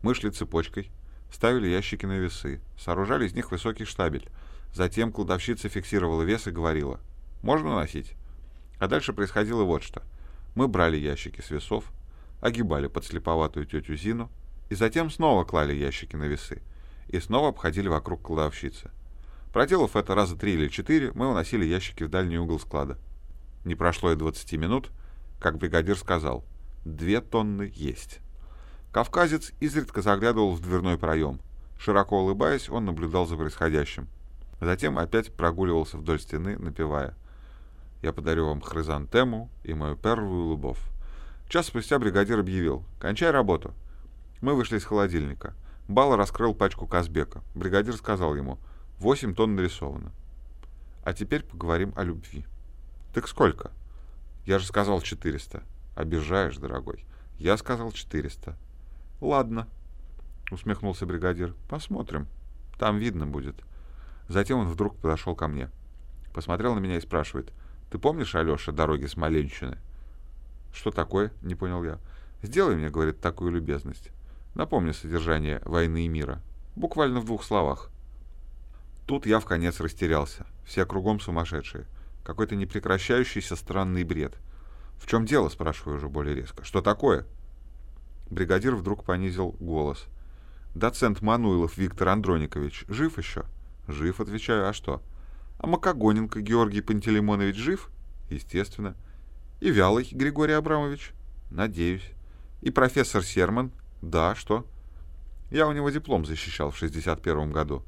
Мы 0.01 0.13
шли 0.13 0.29
цепочкой, 0.29 0.91
ставили 1.31 1.67
ящики 1.67 2.05
на 2.05 2.17
весы, 2.17 2.61
сооружали 2.77 3.25
из 3.25 3.33
них 3.33 3.51
высокий 3.51 3.85
штабель. 3.85 4.29
Затем 4.73 5.11
кладовщица 5.11 5.69
фиксировала 5.69 6.23
вес 6.23 6.47
и 6.47 6.51
говорила 6.51 6.99
«Можно 7.41 7.75
носить?». 7.75 8.13
А 8.79 8.87
дальше 8.87 9.13
происходило 9.13 9.63
вот 9.63 9.83
что. 9.83 10.03
Мы 10.55 10.67
брали 10.67 10.97
ящики 10.97 11.41
с 11.41 11.49
весов, 11.49 11.85
огибали 12.41 12.87
подслеповатую 12.87 13.65
тетю 13.65 13.95
Зину 13.95 14.29
и 14.69 14.75
затем 14.75 15.09
снова 15.09 15.45
клали 15.45 15.73
ящики 15.73 16.15
на 16.15 16.25
весы 16.25 16.61
и 17.07 17.19
снова 17.19 17.49
обходили 17.49 17.87
вокруг 17.87 18.21
кладовщицы. 18.21 18.91
Проделав 19.51 19.95
это 19.95 20.15
раза 20.15 20.35
три 20.35 20.53
или 20.53 20.67
четыре, 20.67 21.11
мы 21.13 21.27
уносили 21.27 21.65
ящики 21.65 22.03
в 22.03 22.09
дальний 22.09 22.37
угол 22.37 22.59
склада. 22.59 22.97
Не 23.65 23.75
прошло 23.75 24.11
и 24.11 24.15
20 24.15 24.51
минут, 24.53 24.89
как 25.39 25.57
бригадир 25.57 25.97
сказал, 25.97 26.43
две 26.85 27.21
тонны 27.21 27.71
есть. 27.75 28.19
Кавказец 28.91 29.51
изредка 29.59 30.01
заглядывал 30.01 30.53
в 30.53 30.61
дверной 30.61 30.97
проем. 30.97 31.39
Широко 31.79 32.21
улыбаясь, 32.21 32.69
он 32.69 32.85
наблюдал 32.85 33.25
за 33.25 33.35
происходящим. 33.35 34.07
Затем 34.61 34.97
опять 34.97 35.33
прогуливался 35.33 35.97
вдоль 35.97 36.19
стены, 36.19 36.57
напевая 36.57 37.15
«Я 38.01 38.13
подарю 38.13 38.47
вам 38.47 38.61
хризантему 38.61 39.49
и 39.63 39.73
мою 39.73 39.95
первую 39.95 40.51
любовь». 40.51 40.79
Час 41.49 41.67
спустя 41.67 41.99
бригадир 41.99 42.39
объявил 42.39 42.83
«Кончай 42.99 43.31
работу». 43.31 43.73
Мы 44.41 44.55
вышли 44.55 44.77
из 44.77 44.85
холодильника. 44.85 45.53
Бал 45.87 46.15
раскрыл 46.15 46.53
пачку 46.53 46.87
Казбека. 46.87 47.41
Бригадир 47.55 47.95
сказал 47.95 48.35
ему 48.35 48.57
«Восемь 48.99 49.33
тонн 49.33 49.55
нарисовано». 49.55 50.11
А 51.03 51.13
теперь 51.13 51.43
поговорим 51.43 51.93
о 51.95 52.03
любви. 52.03 52.45
Так 53.13 53.27
сколько? 53.27 53.71
Я 54.45 54.59
же 54.59 54.65
сказал 54.65 55.01
400. 55.01 55.63
Обижаешь, 55.95 56.57
дорогой. 56.57 57.05
Я 57.37 57.57
сказал 57.57 57.91
400. 57.91 58.55
Ладно, 59.21 59.67
усмехнулся 60.51 61.05
бригадир. 61.05 61.53
Посмотрим. 61.69 62.27
Там 62.77 62.97
видно 62.97 63.27
будет. 63.27 63.55
Затем 64.27 64.59
он 64.59 64.67
вдруг 64.67 64.95
подошел 64.97 65.35
ко 65.35 65.47
мне. 65.47 65.69
Посмотрел 66.33 66.75
на 66.75 66.79
меня 66.79 66.97
и 66.97 67.01
спрашивает. 67.01 67.51
Ты 67.91 67.99
помнишь, 67.99 68.35
Алеша, 68.35 68.71
дороги 68.71 69.05
Смоленщины? 69.05 69.77
Что 70.73 70.89
такое? 70.91 71.31
Не 71.41 71.55
понял 71.55 71.83
я. 71.83 71.99
Сделай 72.41 72.75
мне, 72.75 72.89
говорит, 72.89 73.21
такую 73.21 73.51
любезность. 73.51 74.09
Напомни 74.55 74.91
содержание 74.91 75.61
«Войны 75.65 76.05
и 76.05 76.09
мира». 76.09 76.41
Буквально 76.75 77.19
в 77.19 77.25
двух 77.25 77.43
словах. 77.43 77.89
Тут 79.05 79.25
я 79.25 79.39
в 79.39 79.45
конец 79.45 79.79
растерялся. 79.79 80.45
Все 80.65 80.85
кругом 80.85 81.19
сумасшедшие. 81.19 81.85
Какой-то 82.23 82.55
непрекращающийся 82.55 83.55
странный 83.55 84.03
бред. 84.03 84.37
«В 85.03 85.07
чем 85.07 85.25
дело?»— 85.25 85.49
спрашиваю 85.49 85.97
уже 85.97 86.07
более 86.07 86.33
резко. 86.33 86.63
«Что 86.63 86.81
такое?» 86.81 87.25
Бригадир 88.31 88.73
вдруг 88.73 89.03
понизил 89.03 89.49
голос. 89.59 90.05
«Доцент 90.75 91.21
Мануилов 91.21 91.77
Виктор 91.77 92.07
Андроникович 92.07 92.85
жив 92.87 93.17
еще?» 93.17 93.43
«Жив»,— 93.89 94.19
отвечаю. 94.21 94.69
«А 94.69 94.71
что?» 94.71 95.03
«А 95.59 95.67
Макогоненко 95.67 96.39
Георгий 96.39 96.79
Пантелеймонович 96.79 97.57
жив?» 97.57 97.89
«Естественно». 98.29 98.95
«И 99.59 99.69
Вялый 99.69 100.07
Григорий 100.09 100.53
Абрамович?» 100.53 101.11
«Надеюсь». 101.51 102.09
«И 102.61 102.71
профессор 102.71 103.23
Серман?» 103.23 103.73
«Да, 104.01 104.35
что?» 104.35 104.65
«Я 105.51 105.67
у 105.67 105.73
него 105.73 105.89
диплом 105.89 106.25
защищал 106.25 106.71
в 106.71 106.77
61 106.77 107.51
году». 107.51 107.83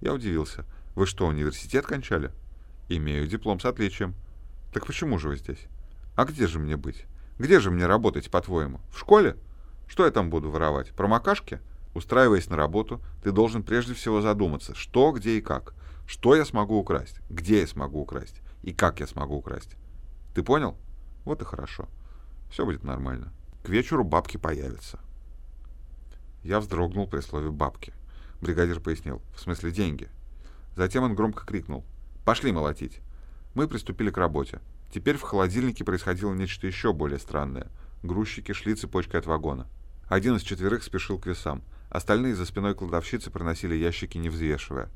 Я 0.00 0.12
удивился. 0.12 0.64
«Вы 0.96 1.06
что, 1.06 1.28
университет 1.28 1.86
кончали?» 1.86 2.32
Имею 2.88 3.28
диплом 3.28 3.60
с 3.60 3.64
отличием. 3.64 4.14
Так 4.72 4.86
почему 4.86 5.18
же 5.18 5.28
вы 5.28 5.36
здесь? 5.36 5.66
А 6.14 6.24
где 6.24 6.46
же 6.46 6.58
мне 6.58 6.76
быть? 6.76 7.06
Где 7.38 7.60
же 7.60 7.70
мне 7.70 7.86
работать, 7.86 8.30
по-твоему? 8.30 8.80
В 8.92 8.98
школе? 8.98 9.36
Что 9.88 10.04
я 10.04 10.10
там 10.10 10.30
буду 10.30 10.50
воровать? 10.50 10.92
Промокашки? 10.92 11.60
Устраиваясь 11.94 12.48
на 12.48 12.56
работу, 12.56 13.00
ты 13.22 13.32
должен 13.32 13.62
прежде 13.62 13.94
всего 13.94 14.20
задуматься, 14.20 14.74
что, 14.74 15.12
где 15.12 15.38
и 15.38 15.40
как. 15.40 15.74
Что 16.06 16.34
я 16.34 16.44
смогу 16.44 16.78
украсть? 16.78 17.20
Где 17.28 17.60
я 17.60 17.66
смогу 17.66 18.00
украсть? 18.00 18.40
И 18.62 18.72
как 18.72 19.00
я 19.00 19.06
смогу 19.06 19.36
украсть? 19.36 19.76
Ты 20.34 20.42
понял? 20.42 20.76
Вот 21.24 21.42
и 21.42 21.44
хорошо. 21.44 21.88
Все 22.50 22.64
будет 22.64 22.84
нормально. 22.84 23.32
К 23.62 23.68
вечеру 23.68 24.04
бабки 24.04 24.36
появятся. 24.36 24.98
Я 26.42 26.58
вздрогнул 26.60 27.06
при 27.06 27.20
слове 27.20 27.50
«бабки». 27.50 27.94
Бригадир 28.40 28.80
пояснил. 28.80 29.22
В 29.34 29.40
смысле 29.40 29.70
деньги. 29.70 30.08
Затем 30.74 31.04
он 31.04 31.14
громко 31.14 31.46
крикнул. 31.46 31.84
Пошли 32.24 32.50
молотить. 32.50 33.00
Мы 33.54 33.68
приступили 33.68 34.10
к 34.10 34.16
работе. 34.16 34.60
Теперь 34.92 35.16
в 35.16 35.22
холодильнике 35.22 35.84
происходило 35.84 36.34
нечто 36.34 36.66
еще 36.66 36.92
более 36.92 37.18
странное. 37.18 37.68
Грузчики 38.02 38.52
шли 38.52 38.74
цепочкой 38.74 39.20
от 39.20 39.26
вагона. 39.26 39.66
Один 40.06 40.36
из 40.36 40.42
четверых 40.42 40.82
спешил 40.82 41.18
к 41.18 41.26
весам. 41.26 41.62
Остальные 41.88 42.34
за 42.34 42.44
спиной 42.44 42.74
кладовщицы 42.74 43.30
проносили 43.30 43.74
ящики, 43.74 44.18
не 44.18 44.28
взвешивая. 44.28 44.90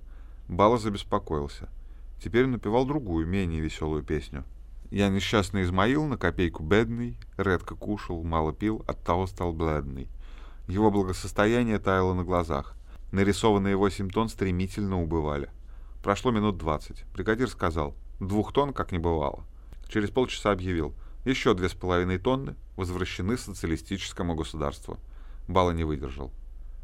Бала 0.48 0.78
забеспокоился. 0.78 1.70
Теперь 2.22 2.46
напевал 2.46 2.84
другую, 2.84 3.26
менее 3.26 3.60
веселую 3.60 4.02
песню. 4.02 4.44
«Я 4.90 5.08
несчастный 5.08 5.62
Измаил, 5.62 6.04
на 6.04 6.16
копейку 6.16 6.62
бедный, 6.62 7.18
редко 7.36 7.74
кушал, 7.74 8.22
мало 8.22 8.52
пил, 8.52 8.84
оттого 8.86 9.26
стал 9.26 9.52
бледный». 9.52 10.08
Его 10.68 10.90
благосостояние 10.90 11.78
таяло 11.78 12.12
на 12.14 12.22
глазах. 12.22 12.74
Нарисованные 13.12 13.76
восемь 13.76 14.10
тонн 14.10 14.28
стремительно 14.28 15.00
убывали. 15.00 15.48
Прошло 16.02 16.30
минут 16.30 16.58
двадцать. 16.58 17.04
Бригадир 17.14 17.48
сказал, 17.48 17.94
двух 18.20 18.52
тонн 18.52 18.72
как 18.72 18.92
не 18.92 18.98
бывало. 18.98 19.44
Через 19.88 20.10
полчаса 20.10 20.52
объявил, 20.52 20.94
еще 21.24 21.54
две 21.54 21.68
с 21.68 21.74
половиной 21.74 22.18
тонны 22.18 22.56
возвращены 22.76 23.36
социалистическому 23.36 24.34
государству. 24.34 24.98
Бала 25.48 25.70
не 25.72 25.84
выдержал. 25.84 26.32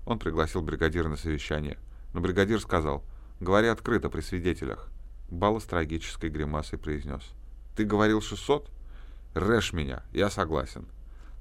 Он 0.07 0.19
пригласил 0.19 0.63
бригадира 0.63 1.09
на 1.09 1.17
совещание. 1.17 1.79
Но 2.15 2.21
бригадир 2.21 2.61
сказал, 2.61 3.05
говори 3.41 3.69
открыто 3.69 4.09
при 4.09 4.21
свидетелях. 4.21 4.89
Бала 5.31 5.59
с 5.59 5.65
трагической 5.65 6.31
гримасой 6.31 6.79
произнес. 6.79 7.23
Ты 7.77 7.85
говорил 7.85 8.21
600? 8.21 8.71
Рэш 9.35 9.73
меня, 9.73 10.03
я 10.13 10.29
согласен. 10.31 10.87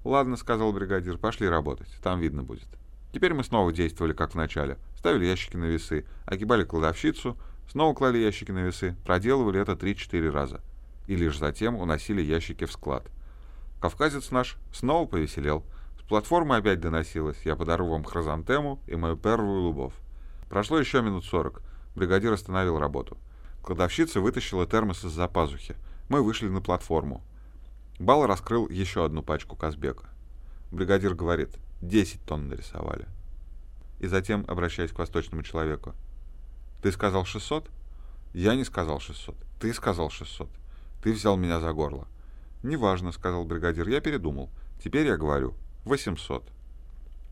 Ладно, 0.03 0.37
сказал 0.37 0.71
бригадир, 0.71 1.17
пошли 1.17 1.47
работать, 1.47 1.89
там 2.01 2.19
видно 2.19 2.43
будет. 2.43 2.67
Теперь 3.13 3.33
мы 3.33 3.43
снова 3.43 3.73
действовали 3.73 4.13
как 4.13 4.31
в 4.31 4.35
начале. 4.35 4.77
Ставили 4.97 5.25
ящики 5.25 5.57
на 5.57 5.65
весы, 5.65 6.05
огибали 6.25 6.63
кладовщицу, 6.63 7.37
Снова 7.71 7.93
клали 7.93 8.17
ящики 8.17 8.51
на 8.51 8.63
весы, 8.63 8.97
проделывали 9.05 9.61
это 9.61 9.71
3-4 9.73 10.29
раза. 10.29 10.59
И 11.07 11.15
лишь 11.15 11.37
затем 11.37 11.75
уносили 11.75 12.21
ящики 12.21 12.65
в 12.65 12.71
склад. 12.71 13.09
Кавказец 13.81 14.31
наш 14.31 14.57
снова 14.71 15.07
повеселел. 15.07 15.63
С 15.99 16.03
платформы 16.03 16.55
опять 16.55 16.79
доносилось 16.79 17.41
«Я 17.43 17.55
подарю 17.55 17.87
вам 17.87 18.03
хризантему 18.03 18.79
и 18.87 18.95
мою 18.95 19.17
первую 19.17 19.69
любовь». 19.69 19.93
Прошло 20.49 20.77
еще 20.77 21.01
минут 21.01 21.25
сорок. 21.25 21.61
Бригадир 21.95 22.33
остановил 22.33 22.77
работу. 22.79 23.17
Кладовщица 23.63 24.21
вытащила 24.21 24.65
термос 24.65 25.03
из-за 25.03 25.27
пазухи. 25.27 25.75
Мы 26.09 26.21
вышли 26.21 26.47
на 26.47 26.61
платформу. 26.61 27.23
Бал 27.99 28.25
раскрыл 28.25 28.67
еще 28.69 29.05
одну 29.05 29.23
пачку 29.23 29.55
Казбека. 29.55 30.09
Бригадир 30.71 31.13
говорит, 31.15 31.57
10 31.81 32.21
тонн 32.25 32.47
нарисовали. 32.47 33.07
И 33.99 34.07
затем, 34.07 34.45
обращаясь 34.47 34.91
к 34.91 34.99
восточному 34.99 35.43
человеку, 35.43 35.93
ты 36.81 36.91
сказал 36.91 37.25
600? 37.25 37.69
Я 38.33 38.55
не 38.55 38.63
сказал 38.63 38.99
600. 38.99 39.35
Ты 39.59 39.73
сказал 39.73 40.09
600. 40.09 40.49
Ты 41.01 41.13
взял 41.13 41.37
меня 41.37 41.59
за 41.59 41.73
горло. 41.73 42.07
Неважно, 42.63 43.11
сказал 43.11 43.43
бригадир, 43.45 43.87
я 43.87 44.01
передумал. 44.01 44.49
Теперь 44.83 45.07
я 45.07 45.17
говорю 45.17 45.55
800. 45.85 46.43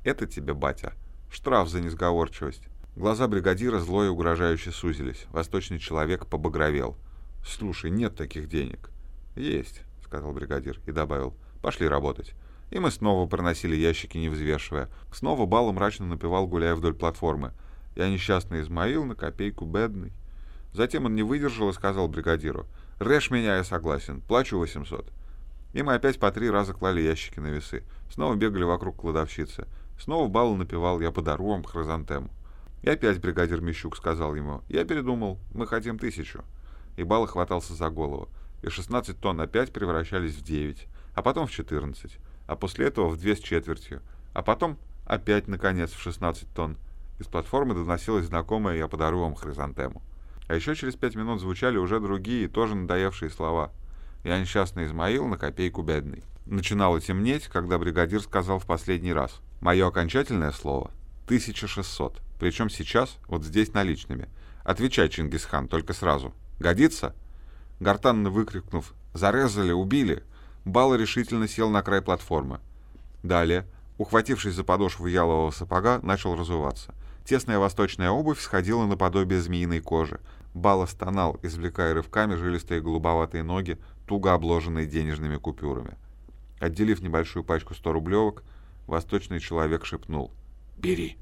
Это 0.03 0.25
тебе, 0.25 0.53
батя. 0.53 0.93
Штраф 1.31 1.69
за 1.69 1.81
несговорчивость. 1.81 2.63
Глаза 2.95 3.27
бригадира 3.27 3.79
зло 3.79 4.03
и 4.03 4.07
угрожающе 4.07 4.71
сузились. 4.71 5.25
Восточный 5.31 5.79
человек 5.79 6.25
побагровел. 6.25 6.97
«Слушай, 7.45 7.91
нет 7.91 8.15
таких 8.15 8.49
денег». 8.49 8.89
«Есть»,— 9.35 9.83
сказал 10.05 10.33
бригадир 10.33 10.81
и 10.85 10.91
добавил. 10.91 11.33
«Пошли 11.61 11.87
работать». 11.87 12.33
И 12.71 12.79
мы 12.79 12.91
снова 12.91 13.27
проносили 13.27 13.75
ящики, 13.75 14.17
не 14.17 14.29
взвешивая. 14.29 14.89
Снова 15.13 15.45
Бал 15.45 15.71
мрачно 15.71 16.05
напевал, 16.05 16.45
гуляя 16.45 16.75
вдоль 16.75 16.93
платформы. 16.93 17.53
Я 17.95 18.09
несчастный 18.09 18.61
Измаил, 18.61 19.05
на 19.05 19.15
копейку 19.15 19.65
бедный. 19.65 20.11
Затем 20.73 21.05
он 21.05 21.15
не 21.15 21.23
выдержал 21.23 21.69
и 21.69 21.73
сказал 21.73 22.07
бригадиру, 22.07 22.67
«Режь 22.99 23.31
меня, 23.31 23.55
я 23.55 23.63
согласен, 23.63 24.19
плачу 24.19 24.61
800». 24.61 25.09
И 25.71 25.81
мы 25.83 25.93
опять 25.93 26.19
по 26.19 26.31
три 26.31 26.49
раза 26.49 26.73
клали 26.73 26.99
ящики 26.99 27.39
на 27.39 27.47
весы. 27.47 27.83
Снова 28.11 28.35
бегали 28.35 28.63
вокруг 28.63 28.97
кладовщицы. 28.97 29.67
Снова 29.97 30.27
Балу 30.27 30.57
напевал 30.57 30.99
«Я 30.99 31.11
подару 31.11 31.47
вам 31.47 31.63
хризантему». 31.63 32.29
И 32.81 32.89
опять 32.89 33.21
бригадир 33.21 33.61
Мещук 33.61 33.95
сказал 33.95 34.35
ему, 34.35 34.63
«Я 34.67 34.83
передумал, 34.83 35.39
мы 35.53 35.65
хотим 35.65 35.97
тысячу». 35.97 36.43
И 36.97 37.03
Бала 37.03 37.25
хватался 37.25 37.73
за 37.73 37.89
голову. 37.89 38.27
и 38.63 38.67
16 38.67 39.17
тонн 39.17 39.39
опять 39.39 39.71
превращались 39.71 40.35
в 40.35 40.43
9, 40.43 40.85
а 41.15 41.21
потом 41.21 41.47
в 41.47 41.51
14, 41.51 42.17
а 42.47 42.55
после 42.57 42.87
этого 42.87 43.07
в 43.07 43.17
2 43.17 43.35
с 43.35 43.39
четвертью, 43.39 44.01
а 44.33 44.41
потом 44.41 44.77
опять, 45.05 45.47
наконец, 45.47 45.91
в 45.91 46.01
16 46.01 46.53
тонн. 46.53 46.77
Из 47.19 47.27
платформы 47.27 47.75
доносилась 47.75 48.25
знакомая 48.25 48.75
«Я 48.75 48.89
подарю 48.89 49.21
вам 49.21 49.35
хризантему». 49.35 50.01
А 50.49 50.55
еще 50.55 50.75
через 50.75 50.95
пять 50.95 51.13
минут 51.13 51.39
звучали 51.39 51.77
уже 51.77 51.99
другие, 51.99 52.47
тоже 52.47 52.73
надоевшие 52.73 53.29
слова. 53.29 53.71
«Я 54.23 54.39
несчастный 54.39 54.87
Измаил, 54.87 55.27
на 55.27 55.37
копейку 55.37 55.83
бедный». 55.83 56.23
Начинало 56.47 56.99
темнеть, 56.99 57.45
когда 57.45 57.77
бригадир 57.77 58.19
сказал 58.19 58.57
в 58.57 58.65
последний 58.65 59.13
раз. 59.13 59.41
«Мое 59.61 59.87
окончательное 59.87 60.51
слово— 60.51 60.89
1600, 61.25 62.19
причем 62.39 62.71
сейчас, 62.71 63.19
вот 63.27 63.45
здесь 63.45 63.73
наличными. 63.73 64.27
Отвечай, 64.63 65.07
Чингисхан, 65.09 65.67
только 65.67 65.93
сразу. 65.93 66.33
Годится?» 66.59 67.13
Гортанно 67.79 68.31
выкрикнув 68.31 68.95
«Зарезали! 69.13 69.71
Убили!», 69.71 70.23
Бала 70.65 70.95
решительно 70.95 71.47
сел 71.47 71.69
на 71.69 71.83
край 71.83 72.01
платформы. 72.01 72.59
Далее, 73.21 73.67
ухватившись 73.99 74.55
за 74.55 74.63
подошву 74.63 75.05
ялового 75.05 75.51
сапога, 75.51 75.99
начал 76.01 76.35
разуваться. 76.35 76.95
Тесная 77.23 77.59
восточная 77.59 78.09
обувь 78.09 78.39
сходила 78.41 78.87
наподобие 78.87 79.39
змеиной 79.39 79.81
кожи. 79.81 80.19
Бала 80.53 80.85
стонал, 80.85 81.39
извлекая 81.43 81.93
рывками 81.93 82.35
жилистые 82.35 82.81
голубоватые 82.81 83.43
ноги, 83.43 83.77
туго 84.07 84.33
обложенные 84.33 84.87
денежными 84.87 85.37
купюрами. 85.37 85.97
Отделив 86.59 87.01
небольшую 87.01 87.43
пачку 87.43 87.73
100-рублевок, 87.73 88.43
восточный 88.87 89.39
человек 89.39 89.85
шепнул 89.85 90.31
«Бери». 90.77 91.17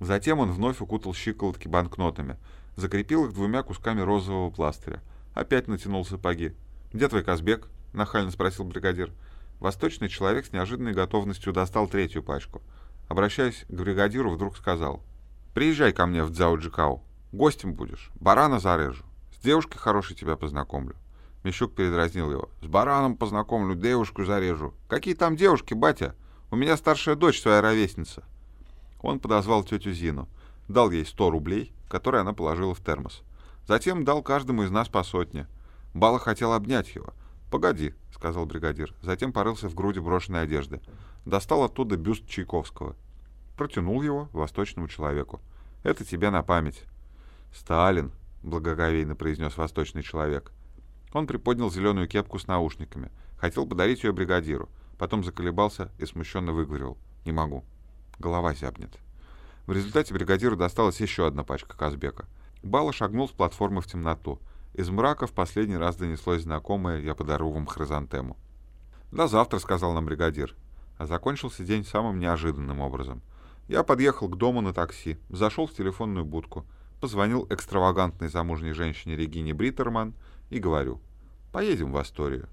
Затем 0.00 0.38
он 0.38 0.50
вновь 0.50 0.80
укутал 0.80 1.12
щиколотки 1.12 1.68
банкнотами, 1.68 2.36
закрепил 2.76 3.26
их 3.26 3.34
двумя 3.34 3.62
кусками 3.62 4.00
розового 4.00 4.50
пластыря. 4.50 5.02
Опять 5.34 5.68
натянул 5.68 6.04
сапоги. 6.04 6.54
«Где 6.92 7.08
твой 7.08 7.22
Казбек?»— 7.22 7.68
нахально 7.92 8.30
спросил 8.30 8.64
бригадир. 8.64 9.12
Восточный 9.58 10.08
человек 10.08 10.46
с 10.46 10.52
неожиданной 10.52 10.92
готовностью 10.92 11.52
достал 11.52 11.86
третью 11.86 12.22
пачку. 12.22 12.62
Обращаясь 13.08 13.66
к 13.68 13.72
бригадиру, 13.72 14.30
вдруг 14.30 14.56
сказал. 14.56 15.02
«Приезжай 15.52 15.92
ко 15.92 16.06
мне 16.06 16.24
в 16.24 16.30
Дзяо-Джикао. 16.30 17.00
Гостем 17.32 17.74
будешь. 17.74 18.10
Барана 18.16 18.58
зарежу. 18.58 19.04
С 19.32 19.42
девушкой 19.42 19.78
хорошей 19.78 20.16
тебя 20.16 20.36
познакомлю». 20.36 20.96
Мещук 21.44 21.74
передразнил 21.74 22.30
его. 22.30 22.50
«С 22.60 22.66
бараном 22.66 23.16
познакомлю, 23.16 23.74
девушку 23.74 24.24
зарежу. 24.24 24.74
Какие 24.88 25.14
там 25.14 25.36
девушки, 25.36 25.74
батя? 25.74 26.14
У 26.50 26.56
меня 26.56 26.76
старшая 26.76 27.14
дочь, 27.14 27.40
твоя 27.40 27.62
ровесница». 27.62 28.24
Он 29.00 29.20
подозвал 29.20 29.64
тетю 29.64 29.92
Зину, 29.92 30.28
дал 30.68 30.90
ей 30.90 31.06
100 31.06 31.30
рублей, 31.30 31.72
которые 31.88 32.20
она 32.20 32.32
положила 32.32 32.74
в 32.74 32.80
термос. 32.80 33.22
Затем 33.66 34.04
дал 34.04 34.22
каждому 34.22 34.64
из 34.64 34.70
нас 34.70 34.88
по 34.88 35.02
сотне. 35.02 35.46
Бала 35.94 36.18
хотел 36.18 36.52
обнять 36.52 36.94
его. 36.94 37.14
«Погоди»,— 37.50 37.94
сказал 38.14 38.46
бригадир. 38.46 38.94
Затем 39.02 39.32
порылся 39.32 39.68
в 39.68 39.74
груди 39.74 40.00
брошенной 40.00 40.42
одежды. 40.42 40.80
Достал 41.24 41.64
оттуда 41.64 41.96
бюст 41.96 42.28
Чайковского. 42.28 42.96
Протянул 43.56 44.02
его 44.02 44.28
восточному 44.32 44.88
человеку. 44.88 45.40
«Это 45.82 46.04
тебе 46.04 46.30
на 46.30 46.42
память». 46.42 46.84
«Сталин»,— 47.52 48.12
благоговейно 48.42 49.16
произнес 49.16 49.56
восточный 49.56 50.02
человек. 50.02 50.52
Он 51.12 51.26
приподнял 51.26 51.70
зеленую 51.70 52.08
кепку 52.08 52.38
с 52.38 52.46
наушниками. 52.46 53.10
Хотел 53.36 53.66
подарить 53.66 54.04
ее 54.04 54.12
бригадиру. 54.12 54.68
Потом 54.98 55.24
заколебался 55.24 55.90
и 55.98 56.06
смущенно 56.06 56.52
выговорил. 56.52 56.96
«Не 57.24 57.32
могу. 57.32 57.64
Голова 58.18 58.54
зябнет». 58.54 58.98
В 59.66 59.72
результате 59.72 60.14
бригадиру 60.14 60.56
досталась 60.56 61.00
еще 61.00 61.26
одна 61.26 61.44
пачка 61.44 61.76
Казбека. 61.76 62.26
Бала 62.62 62.92
шагнул 62.92 63.28
с 63.28 63.32
платформы 63.32 63.80
в 63.80 63.86
темноту. 63.86 64.38
Из 64.74 64.88
мрака 64.88 65.26
в 65.26 65.32
последний 65.32 65.76
раз 65.76 65.96
донеслось 65.96 66.42
знакомое 66.42 67.00
«Я 67.00 67.14
подарю 67.14 67.50
вам 67.50 67.66
хризантему». 67.66 68.36
«До 69.10 69.26
завтра»,— 69.26 69.58
сказал 69.60 69.92
нам 69.92 70.06
бригадир. 70.06 70.54
А 70.98 71.06
закончился 71.06 71.64
день 71.64 71.84
самым 71.84 72.18
неожиданным 72.18 72.80
образом. 72.80 73.22
Я 73.68 73.82
подъехал 73.82 74.28
к 74.28 74.36
дому 74.36 74.60
на 74.60 74.72
такси, 74.72 75.18
зашел 75.28 75.66
в 75.66 75.72
телефонную 75.72 76.24
будку, 76.24 76.66
позвонил 77.00 77.46
экстравагантной 77.50 78.28
замужней 78.28 78.72
женщине 78.72 79.16
Регине 79.16 79.54
Бриттерман 79.54 80.14
и 80.50 80.58
говорю 80.58 81.00
«Поедем 81.52 81.92
в 81.92 81.96
Асторию». 81.96 82.48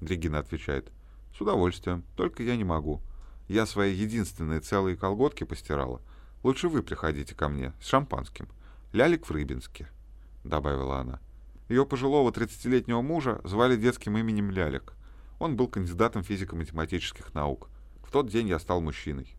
Регина 0.00 0.38
отвечает 0.38 0.90
«С 1.36 1.40
удовольствием, 1.40 2.04
только 2.16 2.42
я 2.42 2.56
не 2.56 2.64
могу. 2.64 3.00
Я 3.48 3.66
свои 3.66 3.92
единственные 3.92 4.60
целые 4.60 4.96
колготки 4.96 5.44
постирала. 5.44 6.00
Лучше 6.42 6.68
вы 6.68 6.82
приходите 6.82 7.34
ко 7.34 7.48
мне 7.48 7.72
с 7.80 7.86
шампанским. 7.86 8.48
Лялик 8.92 9.26
в 9.26 9.30
Рыбинске»,— 9.30 9.88
добавила 10.44 10.98
она. 10.98 11.20
Ее 11.68 11.86
пожилого 11.86 12.30
30-летнего 12.30 13.00
мужа 13.00 13.40
звали 13.44 13.76
детским 13.76 14.16
именем 14.16 14.50
Лялик. 14.50 14.94
Он 15.38 15.56
был 15.56 15.68
кандидатом 15.68 16.22
физико-математических 16.22 17.34
наук. 17.34 17.68
В 18.04 18.12
тот 18.12 18.28
день 18.28 18.48
я 18.48 18.58
стал 18.58 18.80
мужчиной. 18.80 19.34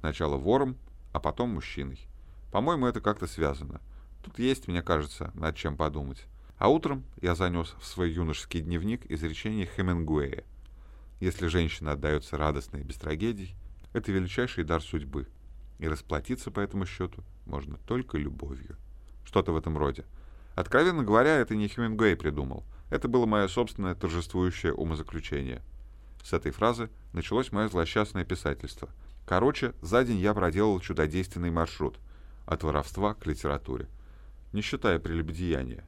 Сначала 0.00 0.36
вором, 0.36 0.76
а 1.12 1.20
потом 1.20 1.50
мужчиной. 1.50 2.09
По-моему, 2.50 2.86
это 2.86 3.00
как-то 3.00 3.26
связано. 3.26 3.80
Тут 4.22 4.38
есть, 4.38 4.68
мне 4.68 4.82
кажется, 4.82 5.30
над 5.34 5.56
чем 5.56 5.76
подумать. 5.76 6.26
А 6.58 6.68
утром 6.68 7.04
я 7.22 7.34
занес 7.34 7.74
в 7.80 7.86
свой 7.86 8.10
юношеский 8.10 8.60
дневник 8.60 9.10
изречение 9.10 9.66
Хемингуэя. 9.66 10.44
Если 11.20 11.46
женщина 11.46 11.92
отдается 11.92 12.36
радостно 12.36 12.78
и 12.78 12.82
без 12.82 12.96
трагедий, 12.96 13.54
это 13.92 14.12
величайший 14.12 14.64
дар 14.64 14.82
судьбы. 14.82 15.26
И 15.78 15.88
расплатиться 15.88 16.50
по 16.50 16.60
этому 16.60 16.86
счету 16.86 17.22
можно 17.46 17.78
только 17.86 18.18
любовью. 18.18 18.76
Что-то 19.24 19.52
в 19.52 19.56
этом 19.56 19.78
роде. 19.78 20.04
Откровенно 20.54 21.02
говоря, 21.02 21.36
это 21.38 21.56
не 21.56 21.68
Хемингуэй 21.68 22.16
придумал. 22.16 22.64
Это 22.90 23.08
было 23.08 23.24
мое 23.24 23.48
собственное 23.48 23.94
торжествующее 23.94 24.74
умозаключение. 24.74 25.62
С 26.22 26.32
этой 26.32 26.52
фразы 26.52 26.90
началось 27.12 27.52
мое 27.52 27.68
злосчастное 27.68 28.24
писательство. 28.24 28.90
Короче, 29.26 29.72
за 29.80 30.04
день 30.04 30.18
я 30.18 30.34
проделал 30.34 30.80
чудодейственный 30.80 31.50
маршрут. 31.50 31.98
От 32.46 32.62
воровства 32.62 33.14
к 33.14 33.26
литературе. 33.26 33.88
Не 34.52 34.62
считая 34.62 34.98
прелюбодеяния. 34.98 35.84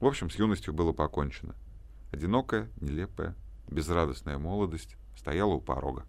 В 0.00 0.06
общем, 0.06 0.30
с 0.30 0.36
юностью 0.36 0.74
было 0.74 0.92
покончено. 0.92 1.54
Одинокая, 2.10 2.70
нелепая, 2.80 3.36
безрадостная 3.68 4.38
молодость 4.38 4.96
стояла 5.16 5.52
у 5.52 5.60
порога. 5.60 6.04